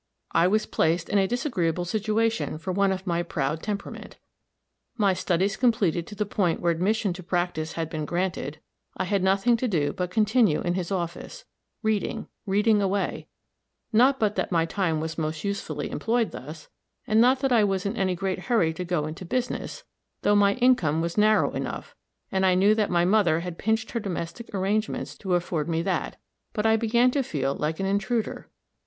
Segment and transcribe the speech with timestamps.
[0.31, 4.17] I was placed in a disagreeable situation for one of my proud temperament.
[4.97, 8.59] My studies completed to the point where admission to practice had been granted,
[8.97, 11.45] I had nothing to do but continue in his office,
[11.83, 13.27] reading, reading away
[13.93, 16.67] not but that my time was most usefully employed thus,
[17.05, 19.83] and not that I was in any great hurry to go into business,
[20.23, 21.95] though my income was narrow enough,
[22.31, 26.17] and I knew that my mother had pinched her domestic arrangements to afford me that
[26.53, 28.49] but I began to feel like an intruder.